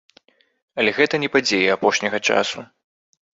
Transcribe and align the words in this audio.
Але 0.83 0.93
гэта 0.99 1.19
не 1.23 1.29
падзеі 1.35 1.67
апошняга 1.75 2.21
часу. 2.31 2.59